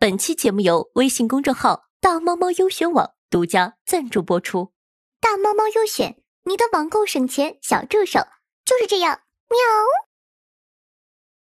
[0.00, 4.72] 本期节目由微信公众号“大猫猫优选网”独家赞助播出。
[5.20, 8.20] 大猫猫优选，你的网购省钱小助手
[8.64, 9.20] 就是这样
[9.50, 9.58] 喵。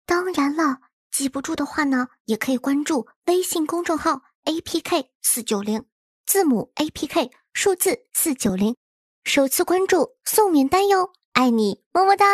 [0.05, 5.83] 当然了，记不住的话呢，也可以关注微信公众号 “apk 四九零”，
[6.27, 8.75] 字母 “apk”，数字四九零，
[9.23, 12.25] 首次关注送免单哟，爱你么么哒。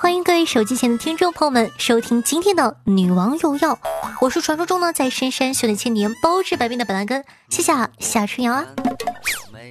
[0.00, 3.74] 欢迎各位手机前的听众朋友们收听今天的《女王有药》，
[4.22, 8.64] 我是传说中呢在深山修炼千年、包治百病的板蓝根，谢谢夏春瑶啊。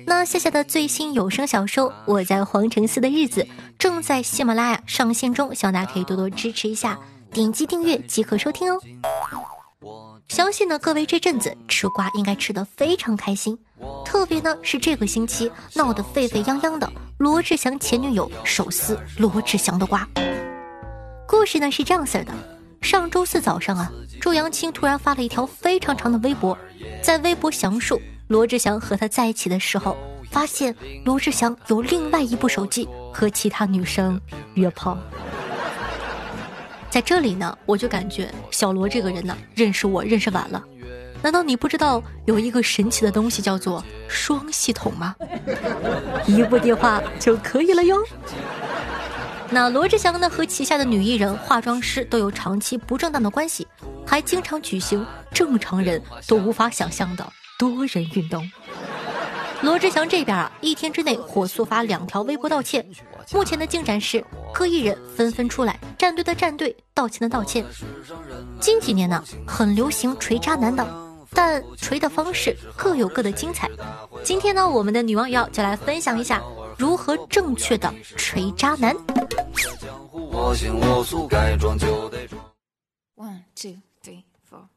[0.06, 3.42] 那夏夏的最新有声小说《我在皇城寺的日子》
[3.80, 7.00] 正在喜马拉雅上线中，希望大家可以多多支持一下，
[7.34, 8.80] 点击订阅即可收听哦。
[10.28, 13.58] 相信呢，各位这阵子吃瓜应该吃得非常开心，
[14.06, 16.88] 特别呢是这个星期闹得沸沸扬扬的
[17.20, 20.08] 罗志祥前女友手撕罗志祥的瓜。
[21.28, 22.34] 故事呢是这样式的：
[22.80, 26.58] 上周四早上啊，周扬青突然发了一条非常长的微博，
[27.04, 29.98] 在微博详述罗志祥和他在一起的时候，
[30.32, 34.18] 发现罗志祥有另外一部手机和其他女生
[34.54, 34.98] 约炮。
[36.90, 40.64] 在这里呢，我就感觉小罗这个人呢，认识我认识晚了。
[41.22, 45.16] 难道你不知道有一个神奇的东西叫做双系统吗？
[46.26, 47.98] 一部电话就可以了哟。
[49.50, 53.68] 那罗志祥呢和旗下的女艺人、化妆师都有长期不正当的关系，
[54.06, 58.50] 还经常举行正常人都无法想象的多人运动。
[59.62, 62.86] 罗志祥这边啊，一天之内火速发两条微博道歉。
[63.32, 67.66] 目前的进展是，各艺人纷纷出来，站队的站队，道歉的道歉。
[68.60, 70.88] 近几年呢，很流行锤渣男的，
[71.32, 73.70] 但锤的方式各有各的精彩。
[74.24, 76.42] 今天呢，我们的女王瑶就来分享一下
[76.78, 78.96] 如何正确的锤渣男。
[83.16, 84.68] One two three four。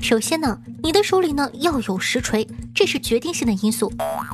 [0.00, 3.92] 首先呢，你的手里呢要有实锤，这是决定性的因素。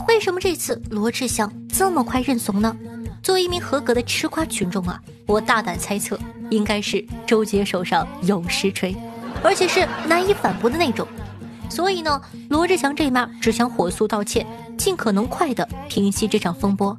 [0.08, 2.76] 为什么这次罗志祥这么快认怂呢？
[3.22, 6.18] 作为一名合格的吃瓜群众啊，我大胆猜测，
[6.50, 8.94] 应该是周杰手上有实锤，
[9.42, 11.06] 而且是难以反驳的那种。
[11.68, 14.46] 所以呢，罗志祥这面只想火速道歉，
[14.78, 16.96] 尽可能快的平息这场风波。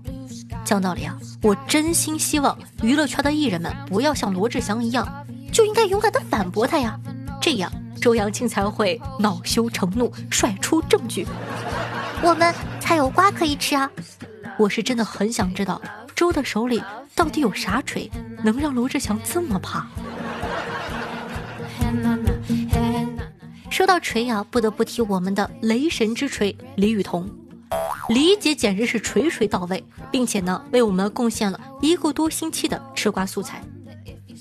[0.64, 5.08] 讲道理啊，我真心希望娱乐圈的艺人们不要像罗志祥一样，
[5.52, 7.00] 就应该勇敢的反驳他呀，
[7.42, 7.72] 这样。
[8.00, 11.26] 周扬青才会恼羞成怒，甩出证据，
[12.22, 13.90] 我们才有瓜可以吃啊！
[14.56, 15.82] 我是真的很想知道
[16.16, 16.82] 周的手里
[17.16, 18.10] 到底有啥锤，
[18.44, 19.88] 能让罗志祥这么怕。
[23.78, 27.30] 说到锤啊，不得不提我们的雷神之锤李雨桐，
[28.10, 33.62] 李姐简直是锤锤到位，并且呢，为我们贡献了一个多星期的吃瓜素材。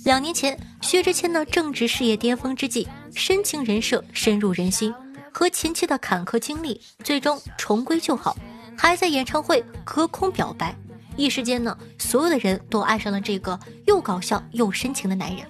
[0.06, 4.94] 两年前，薛之谦呢正值事业巅峰之际，深情人设深入人心，
[5.30, 8.34] 和前妻的坎坷经历最终重归旧好，
[8.74, 10.74] 还在演唱会隔空表白，
[11.14, 15.44] 一时间呢，所有的人都爱上了这个又搞笑又深情的男人。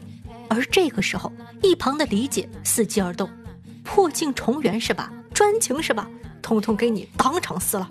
[0.48, 1.32] 而这个时候，
[1.62, 3.30] 一旁的李姐伺机而动，
[3.86, 5.10] 破镜重圆是吧？
[5.32, 6.06] 专情是吧？
[6.42, 7.88] 通通给你当场撕了。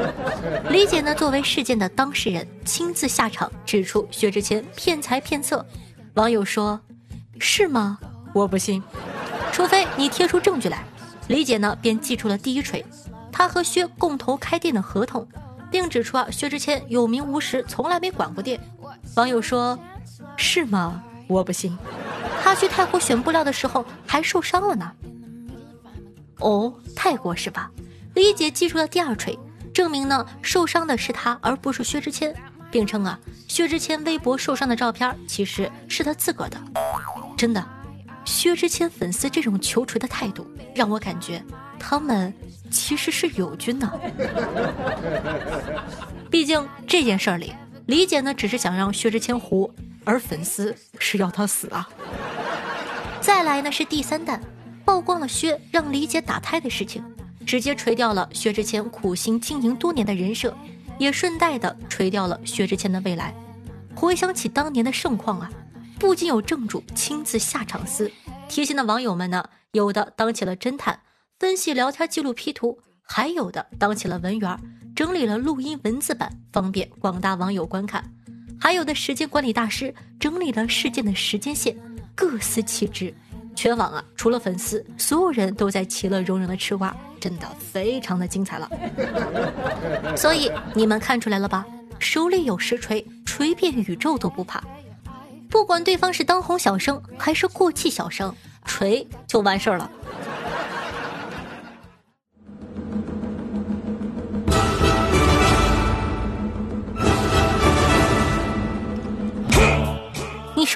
[0.68, 5.64] 李姐呢，作为事件的当事人，亲自下场指出薛之谦骗财骗色。
[6.14, 6.80] 网友说
[7.38, 7.98] ：“是吗？
[8.34, 8.82] 我不信，
[9.52, 10.84] 除非你贴出证据来。”
[11.28, 12.84] 李姐呢便寄出了第一锤，
[13.30, 15.26] 她和薛共同开店的合同，
[15.70, 18.60] 并指出啊薛之谦有名无实，从来没管过店。
[19.16, 19.78] 网友说
[20.36, 21.02] ：“是吗？
[21.26, 21.76] 我不信，
[22.42, 24.92] 他去泰国选布料的时候还受伤了呢。”
[26.40, 27.70] 哦，泰国是吧？
[28.14, 29.38] 李姐寄出了第二锤，
[29.72, 32.34] 证明呢受伤的是他而不是薛之谦。
[32.70, 33.18] 并称啊，
[33.48, 36.62] 薛之谦微博受伤的照片其实是他自个儿的。
[37.34, 37.66] 真的，
[38.26, 41.42] 薛之谦粉丝这种求锤的态度，让我感觉
[41.78, 42.30] 他们
[42.70, 44.00] 其实是友军的。
[46.30, 47.54] 毕竟这件事儿里，
[47.86, 49.70] 李姐呢只是想让薛之谦活，
[50.04, 51.88] 而粉丝是要他死啊。
[53.22, 54.38] 再来呢是第三弹，
[54.88, 57.04] 曝光了薛让李姐打胎的事情，
[57.44, 60.56] 直接锤掉了薛之谦苦心经营多年的人设。
[60.98, 63.34] 也顺带的锤掉了薛之谦的未来。
[63.94, 65.52] 回想起当年的盛况啊，
[65.98, 68.10] 不仅有正主亲自下场撕，
[68.48, 70.98] 贴心的网友们呢，有的当起了侦探，
[71.38, 74.58] 分析聊天记录 P 图，还有的当起了文员，
[74.96, 78.02] 整理了录音文字版，方便广大网友观看；
[78.58, 81.76] 还有的时间管理大师整理了事件的时间线，
[82.14, 83.14] 各司其职。
[83.58, 86.96] 全网啊，除了粉丝，所有人都在其乐融融的吃瓜。
[87.18, 88.70] 真的非常的精彩了。
[90.16, 91.66] 所以你们看出来了吧？
[91.98, 94.62] 手里有实锤，锤遍宇宙都不怕。
[95.50, 98.32] 不管对方是当红小生还是过气小生，
[98.64, 99.90] 锤就完事儿了。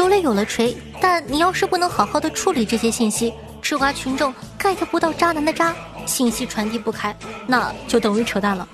[0.03, 3.33] 手里有了锤，但你要是不能好好的处理这些信息，
[3.63, 5.73] 吃瓜群众 get 不到渣男的渣，
[6.07, 7.15] 信息传递不开，
[7.47, 8.67] 那就等于扯淡了。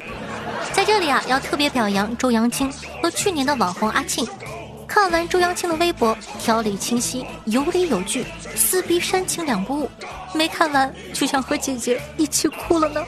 [0.73, 2.73] 在这里啊，要特别表扬周扬青
[3.03, 4.27] 和去年的网红阿庆。
[4.87, 8.25] 看完周扬青的微博，条理清晰，有理有据，
[8.57, 9.91] 撕逼煽情两不误。
[10.33, 13.05] 没看完就想和姐姐一起哭了呢。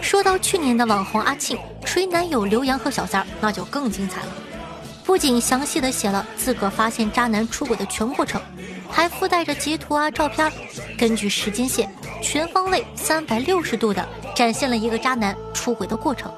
[0.00, 4.26] 说到去年的网红阿庆锤男友刘洋和小三儿，那就更精彩了。
[5.04, 8.40] 不仅详细的写了自个发现渣男出轨的全过程，
[8.88, 10.50] 还附带着截图啊、照片，
[10.96, 16.32] 根据时间线，全方位、三百六十度的展现了一个渣男出轨的过程。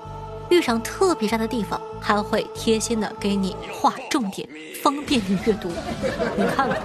[0.51, 4.49] 遇上特别渣的地方，还会贴心的给你划重点，
[4.83, 5.71] 方便你阅读。
[6.37, 6.79] 你看看，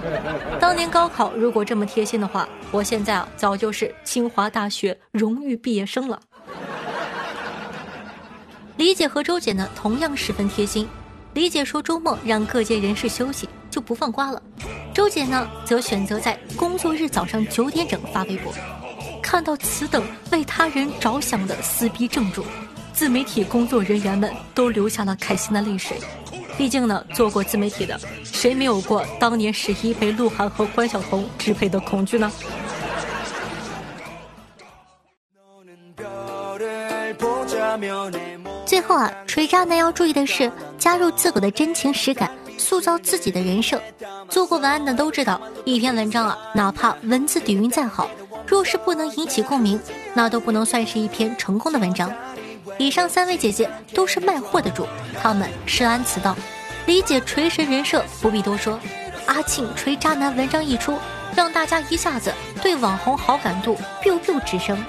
[0.58, 6.20] 当年高考如果这么贴心的话，我现在啊早就是清华大学荣誉毕业生了。
[8.76, 10.88] 李姐和周姐呢，同样十分贴心。
[11.32, 14.42] 李姐说周末让各界人士休息，就不放瓜了。
[14.92, 18.52] 周姐呢，则选择在工作日早上九点整发微博。
[19.22, 22.44] 看到此等为他人着想的撕逼正主。
[22.92, 25.96] 自媒体工作人员们都流下了开心的泪水，
[26.58, 32.30] 毕竟呢，做过自媒体的，谁没有过当年十一被鹿晗和关晓彤支配的恐惧呢？
[38.80, 43.78] 最后啊，锤渣男要注意的是，加入自个的真情实感，塑造自己的人设。
[44.30, 48.08] 做过文案的都知道，一篇文章啊，哪怕文字底蕴再好，
[48.46, 49.78] 若是不能引起共鸣，
[50.14, 52.10] 那都不能算是一篇成功的文章。
[52.78, 54.86] 以上三位姐姐都是卖货的主，
[55.22, 56.34] 她们深谙此道，
[56.86, 58.80] 理解锤神人设不必多说。
[59.26, 60.96] 阿庆锤渣男文章一出，
[61.36, 64.82] 让大家一下子对网红好感度 biu biu 直升。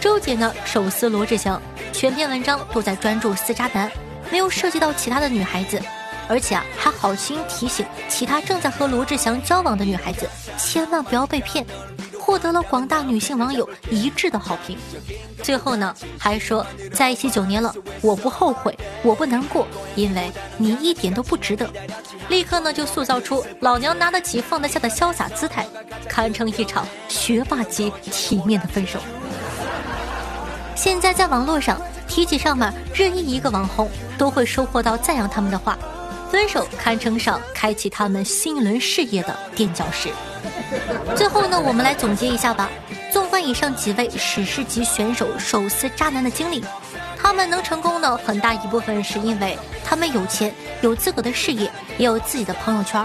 [0.00, 1.60] 周姐呢手撕罗志祥，
[1.92, 3.90] 全篇文章都在专注撕渣男，
[4.30, 5.80] 没有涉及到其他的女孩子，
[6.28, 11.66] 而且啊还好心提醒其他正在和罗志祥交往的女孩子，千万不要被骗。
[12.16, 14.76] 获得了广大女性网友一致的好评。
[15.42, 19.66] 最后呢，还说在一起九年了，我不后悔，我不难过，
[19.96, 21.68] 因为你一点都不值得。
[22.28, 25.66] 立刻呢，就塑造出老娘拿得起放得下的潇洒姿态，
[26.06, 29.00] 堪称一场学霸级体面的分手。
[30.78, 31.76] 现在在网络上
[32.06, 35.76] 提起上面任意一个网红，都会收获到赞扬他们的话。
[36.30, 40.08] 分手堪称上开启他们新一轮事业的垫脚石。
[41.16, 42.70] 最后呢，我们来总结一下吧。
[43.10, 46.62] 纵观以上几位史诗级选手手撕渣男的经历，
[47.20, 53.04] 他们能成功的很大一部分是因为他们有钱，有自个的事业，也有自己的朋友圈。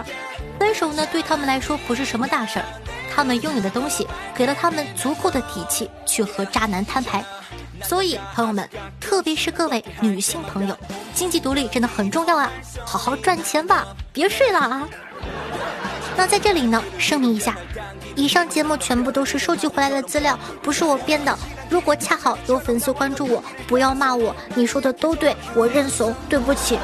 [0.60, 2.66] 分手呢，对他们来说不是什么大事儿。
[3.16, 7.24] 他们拥有的东西给了他们足够的底气去和渣男摊牌。
[7.82, 8.68] 所以，朋友们，
[9.00, 10.78] 特别是各位女性朋友，
[11.14, 12.52] 经济独立真的很重要啊！
[12.86, 14.88] 好好赚钱吧，别睡了啊！
[16.16, 17.58] 那在这里呢，声明一下，
[18.16, 21.38] 以上节目全部都是收集回来的资料，不是我编的。
[21.70, 26.78] 如果恰好有粉丝关注我，不要骂我，你说的都对，我认怂，对不起。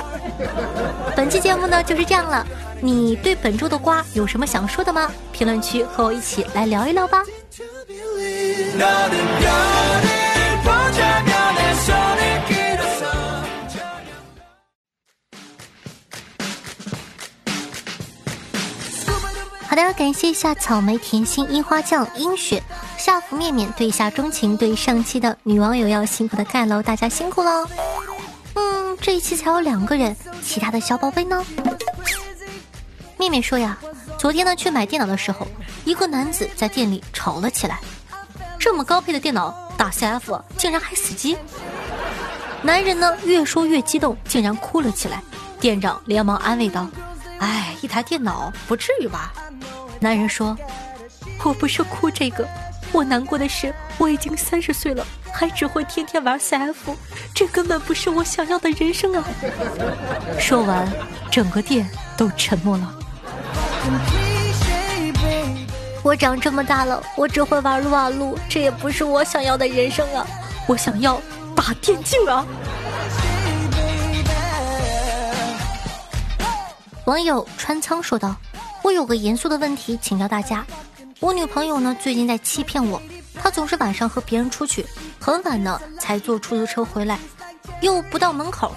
[1.15, 2.45] 本期节目呢就是这样了，
[2.81, 5.11] 你对本周的瓜有什么想说的吗？
[5.31, 7.23] 评论区和我一起来聊一聊吧。
[19.83, 22.61] 的，感谢一下草莓甜心、樱花酱、樱雪、
[22.97, 27.67] 夏福面面对下钟情，对上期的女网友要辛苦的盖楼，大家辛苦了。
[28.55, 31.45] 嗯，这一期才有两个人，其他的小宝贝呢？
[33.17, 33.77] 面面说呀，
[34.17, 35.47] 昨天呢去买电脑的时候，
[35.85, 37.79] 一个男子在店里吵了起来。
[38.57, 41.37] 这么高配的电脑打 CF 竟然还死机。
[42.61, 45.21] 男人呢越说越激动，竟然哭了起来。
[45.59, 46.87] 店长连忙安慰道
[47.39, 49.33] ：“哎，一台电脑不至于吧？”
[50.01, 50.57] 男人说
[51.43, 52.47] ：“我不是哭这个，
[52.93, 56.73] 我难过的是我已经三十岁了，还只会天天玩 CF，
[57.35, 59.23] 这根本不是我想要的人生啊！”
[60.39, 60.89] 说完，
[61.29, 62.95] 整个店都沉默了。
[66.01, 70.25] 我长这么大了，我只会玩撸啊撸，这也不是我想要的人生啊！
[70.65, 71.21] 我想要
[71.53, 72.45] 打电竞啊！
[77.03, 78.33] 网友川仓说道。
[78.89, 80.65] 我有个严肃的问题请教大家，
[81.19, 82.99] 我女朋友呢最近在欺骗我，
[83.35, 84.83] 她总是晚上和别人出去，
[85.19, 87.19] 很晚呢才坐出租车回来，
[87.81, 88.73] 又不到门口。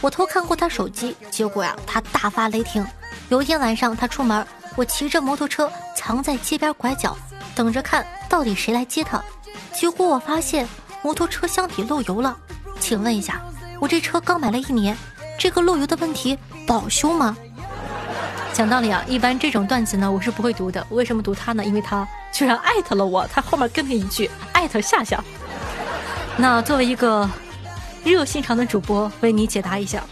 [0.00, 2.84] 我偷看过她手机，结果呀，她大发雷霆。
[3.28, 4.44] 有一天晚上她出门，
[4.74, 7.16] 我骑着摩托车藏在街边拐角，
[7.54, 9.22] 等着看到底谁来接她。
[9.72, 10.68] 结果我发现
[11.00, 12.36] 摩托车箱底漏油了。
[12.80, 13.40] 请问一下，
[13.78, 14.98] 我这车刚买了一年，
[15.38, 17.36] 这个漏油的问题保修吗？
[18.54, 20.86] 讲道理啊，一般这种段子呢，我是不会读的。
[20.90, 21.64] 为什么读它呢？
[21.64, 25.22] 因为它居然艾特了我，它后面跟了一句艾特夏夏。
[26.36, 27.28] 那作为一个
[28.04, 30.04] 热心肠的主播，为你解答一下，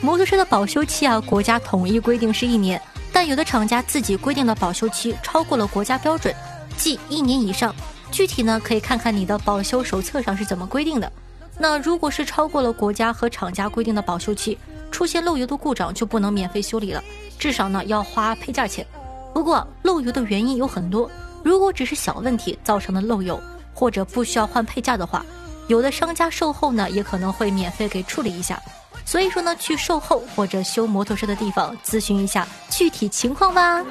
[0.00, 2.80] 摩托车的保修期啊，国家统一规定是一年，
[3.12, 6.34] 但有的厂家自己规定的保修期超过了国家标准，
[6.78, 7.74] 即一年以上。
[8.10, 11.12] 具体呢，可以看看你的保修手册上是怎么规定的。
[11.58, 14.58] 那如果是超过了国家和厂家规定的保修期，
[14.94, 17.02] 出现漏油的故障就不能免费修理了。
[17.36, 18.86] 至少呢要花配件钱，
[19.32, 21.10] 不过漏油的原因有很多，
[21.42, 23.42] 如果只是小问题造成的漏油，
[23.74, 25.26] 或者不需要换配件的话，
[25.66, 28.62] 有的商家售后呢也可能会免费给处理一下。
[29.04, 33.84] 所以说呢，去售后或者修摩托车的地方咨询一下具体情况吧。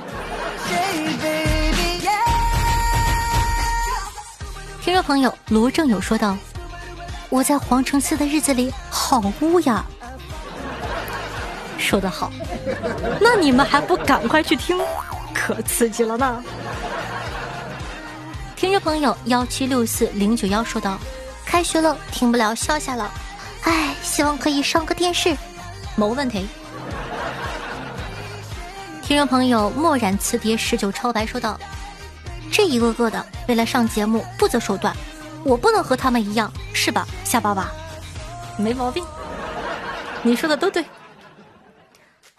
[4.81, 6.37] 听众朋友罗正友说道
[7.29, 9.85] ：“我在皇城寺的日子里好污呀。”
[11.83, 12.31] 说得好，
[13.19, 14.79] 那你们还不赶快去听，
[15.33, 16.41] 可刺激了呢！
[18.55, 20.97] 听众朋友幺七六四零九幺说道
[21.45, 23.11] ：“开学了，听不了笑笑了，
[23.63, 25.35] 哎，希望可以上个电视，
[25.97, 26.47] 没问题。”
[29.03, 31.59] 听众朋友墨染磁碟十九超白说道
[32.49, 34.95] ：“这一个个的为了上节目不择手段，
[35.43, 37.69] 我不能和他们一样，是吧，夏爸爸？
[38.57, 39.05] 没毛病，
[40.21, 40.83] 你说的都对。”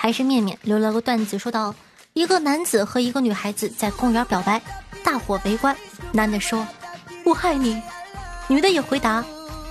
[0.04, 1.74] 还是面面留了个段子，说道：
[2.12, 4.60] 一个男子和一个女孩子在公园表白，
[5.02, 5.74] 大伙围观。
[6.12, 6.66] 男的说
[7.24, 7.80] ：“我爱你。”
[8.46, 9.24] 女的也回答：“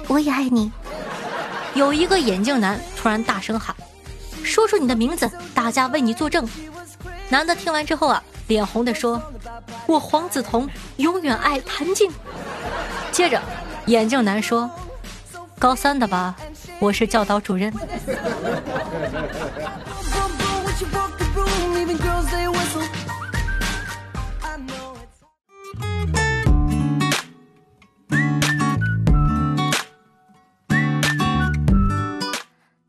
[0.10, 0.72] 我也爱你。”
[1.75, 3.75] 有一个眼镜男突然大声喊
[4.44, 6.50] ：“说出你的名字，大家为你作证。”
[7.30, 9.22] 男的听完之后啊，脸红的说
[9.86, 12.12] ：“我黄子彤，永远爱谭静。”
[13.13, 13.40] 接着，
[13.86, 14.68] 眼镜男说
[15.60, 16.36] ：“高三的吧，
[16.84, 17.72] 我是教导主任。”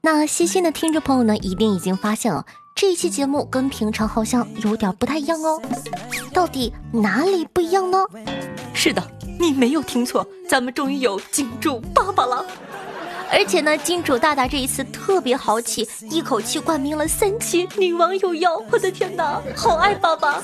[0.00, 5.62] 那细心的听众朋友呢，一定已经发现了，这一期节目跟平常好像有点不太一样哦。
[6.32, 8.04] 到底哪里不一样呢？
[8.74, 9.00] 是的，
[9.38, 12.44] 你没有听错，咱们终于有金主爸爸了。
[13.36, 20.40] 而且呢，金主大大这一次特别豪气，一口气冠名了三期《女王有药》，我的天哪，好爱爸爸！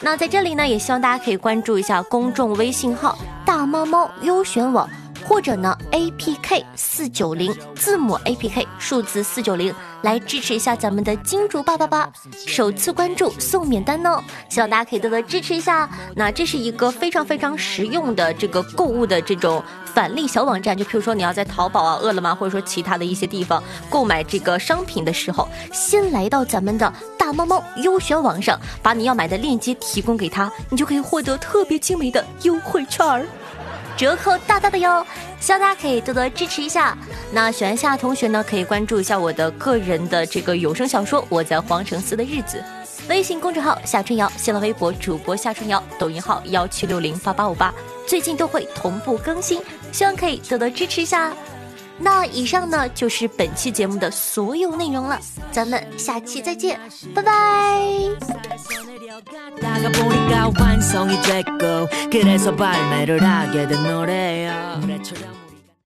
[0.00, 4.88] 那在这里呢，也希望大家可以关注一下公众微信号“大猫猫优选网”。
[5.28, 12.08] 或者呢，A P K 四九零字母 A P K 数字四九零来支持一下咱们的金主爸爸吧，
[12.46, 15.90] 首次关注送免单哦，希望大家可以多多支持一下。
[16.14, 33.26] 那这是一个非常非常实用的这个购物的这种返利小网站，就譬如说你要在淘宝啊、饿了么或者说其他的一些地方购买这个商品的时候，先来到咱们的大猫猫优选网上，把你要买的链接提供给他，你就可以获得特别精美的优惠券儿。
[33.96, 35.04] 折扣大大的哟，
[35.40, 36.96] 希望大家可以多多支持一下。
[37.32, 42.62] 那喜欢夏同学呢，可以关注一下我的个人的这个有声小说《我在皇城寺的日子》，
[43.08, 47.72] 微信公众号夏春瑶，新浪微博主播夏春瑶，抖音号幺七六零八八五八，
[48.06, 49.62] 最近都会同步更新，
[49.92, 51.32] 希望可以多多支持一下。
[51.98, 55.18] 那以上呢就是本期节目的所有内容了，
[55.50, 56.78] 咱们下期再见，
[57.14, 58.95] 拜拜。
[59.24, 64.78] 다가 보니까 완성이 됐고 그래서 발매를 하게 된 노래야